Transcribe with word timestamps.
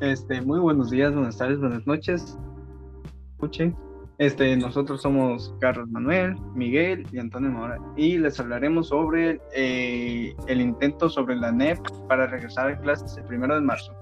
Este, 0.00 0.42
muy 0.42 0.60
buenos 0.60 0.90
días, 0.90 1.14
buenas 1.14 1.38
tardes, 1.38 1.58
buenas 1.58 1.86
noches. 1.86 2.36
Escuchen. 3.32 3.74
Este, 4.18 4.56
nosotros 4.56 5.02
somos 5.02 5.54
Carlos 5.60 5.88
Manuel, 5.90 6.36
Miguel 6.54 7.06
y 7.12 7.18
Antonio 7.18 7.50
Mora 7.50 7.78
y 7.96 8.16
les 8.16 8.40
hablaremos 8.40 8.88
sobre 8.88 9.40
eh, 9.54 10.34
el 10.46 10.60
intento 10.60 11.08
sobre 11.10 11.36
la 11.36 11.52
NEP 11.52 11.78
para 12.08 12.26
regresar 12.26 12.70
a 12.70 12.80
clases 12.80 13.16
el 13.16 13.24
primero 13.24 13.54
de 13.54 13.60
marzo. 13.60 13.92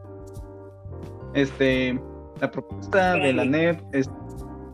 Este, 1.35 2.01
la 2.41 2.51
propuesta 2.51 3.15
de 3.15 3.33
la 3.33 3.45
NEP 3.45 3.81
es, 3.93 4.09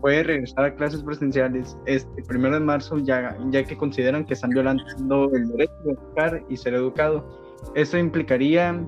fue 0.02 0.22
regresar 0.22 0.64
a 0.66 0.74
clases 0.74 1.02
presenciales 1.02 1.76
este 1.86 2.22
primero 2.24 2.54
de 2.54 2.60
marzo 2.60 2.98
ya, 2.98 3.36
ya 3.50 3.64
que 3.64 3.76
consideran 3.76 4.26
que 4.26 4.34
están 4.34 4.50
violando 4.50 5.30
el 5.34 5.48
derecho 5.48 5.72
de 5.84 5.92
educar 5.92 6.42
y 6.48 6.56
ser 6.56 6.74
educado. 6.74 7.26
Eso 7.74 7.96
implicaría 7.96 8.78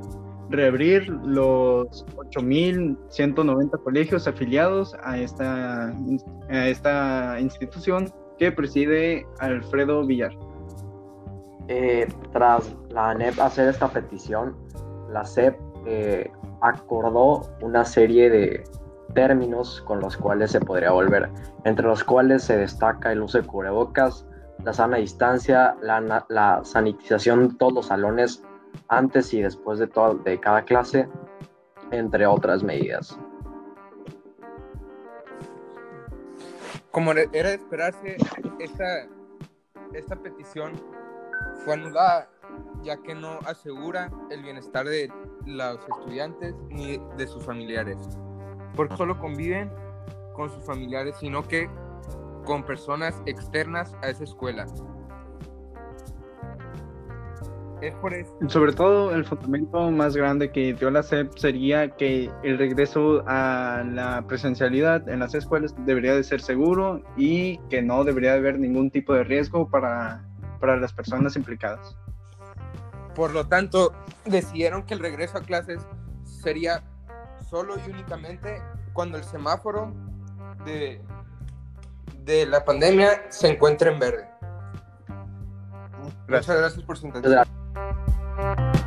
reabrir 0.52 1.08
los 1.24 2.06
8.190 2.16 3.82
colegios 3.82 4.28
afiliados 4.28 4.94
a 5.02 5.18
esta, 5.18 5.94
esta 6.50 7.40
institución 7.40 8.12
que 8.38 8.52
preside 8.52 9.26
Alfredo 9.38 10.06
Villar. 10.06 10.32
Eh, 11.68 12.06
tras 12.32 12.74
la 12.90 13.10
ANEP 13.10 13.38
hacer 13.40 13.68
esta 13.68 13.88
petición, 13.88 14.56
la 15.10 15.24
SEP 15.24 15.56
eh, 15.86 16.30
acordó 16.60 17.48
una 17.60 17.84
serie 17.84 18.30
de 18.30 18.64
términos 19.14 19.82
con 19.86 20.00
los 20.00 20.16
cuales 20.16 20.50
se 20.50 20.60
podría 20.60 20.90
volver, 20.90 21.30
entre 21.64 21.86
los 21.86 22.02
cuales 22.02 22.42
se 22.44 22.56
destaca 22.56 23.12
el 23.12 23.22
uso 23.22 23.40
de 23.40 23.46
cubrebocas, 23.46 24.26
la 24.64 24.72
sana 24.72 24.96
distancia, 24.98 25.76
la, 25.82 26.24
la 26.28 26.60
sanitización 26.64 27.48
de 27.48 27.54
todos 27.56 27.72
los 27.72 27.86
salones 27.86 28.42
antes 28.88 29.32
y 29.34 29.42
después 29.42 29.78
de, 29.78 29.86
todo, 29.86 30.14
de 30.14 30.38
cada 30.38 30.62
clase, 30.62 31.08
entre 31.90 32.26
otras 32.26 32.62
medidas. 32.62 33.18
Como 36.90 37.12
era 37.12 37.48
de 37.48 37.54
esperarse, 37.54 38.16
esta, 38.58 39.06
esta 39.94 40.16
petición 40.16 40.72
fue 41.64 41.74
anulada 41.74 42.28
ya 42.82 42.96
que 42.98 43.14
no 43.14 43.38
asegura 43.46 44.10
el 44.30 44.42
bienestar 44.42 44.86
de 44.86 45.10
los 45.46 45.78
estudiantes 45.98 46.54
ni 46.68 46.98
de 47.16 47.26
sus 47.26 47.44
familiares, 47.44 47.96
porque 48.76 48.96
solo 48.96 49.18
conviven 49.18 49.70
con 50.34 50.50
sus 50.50 50.64
familiares, 50.64 51.16
sino 51.18 51.46
que 51.46 51.70
con 52.44 52.64
personas 52.64 53.22
externas 53.26 53.94
a 54.02 54.08
esa 54.08 54.24
escuela. 54.24 54.66
Sobre 58.48 58.72
todo, 58.72 59.12
el 59.12 59.24
fundamento 59.24 59.90
más 59.90 60.14
grande 60.14 60.52
que 60.52 60.72
dio 60.74 60.90
la 60.90 61.02
SEP 61.02 61.36
sería 61.36 61.88
que 61.90 62.30
el 62.44 62.58
regreso 62.58 63.24
a 63.26 63.82
la 63.84 64.24
presencialidad 64.26 65.08
en 65.08 65.18
las 65.18 65.34
escuelas 65.34 65.74
debería 65.84 66.14
de 66.14 66.22
ser 66.22 66.40
seguro 66.40 67.02
y 67.16 67.58
que 67.68 67.82
no 67.82 68.04
debería 68.04 68.32
de 68.32 68.38
haber 68.38 68.58
ningún 68.58 68.90
tipo 68.90 69.14
de 69.14 69.24
riesgo 69.24 69.68
para, 69.68 70.24
para 70.60 70.76
las 70.76 70.92
personas 70.92 71.34
implicadas. 71.34 71.96
Por 73.16 73.32
lo 73.32 73.48
tanto, 73.48 73.92
decidieron 74.24 74.84
que 74.84 74.94
el 74.94 75.00
regreso 75.00 75.38
a 75.38 75.42
clases 75.42 75.82
sería 76.24 76.84
solo 77.50 77.74
y 77.84 77.90
únicamente 77.90 78.62
cuando 78.92 79.18
el 79.18 79.24
semáforo 79.24 79.92
de, 80.64 81.00
de 82.24 82.46
la 82.46 82.64
pandemia 82.64 83.24
se 83.30 83.48
encuentre 83.48 83.90
en 83.90 83.98
verde. 83.98 84.28
Muchas 86.28 86.56
gracias 86.56 86.84
por 86.84 86.96
su 86.96 87.08
atención. 87.08 87.61
thank 88.42 88.76
you 88.76 88.81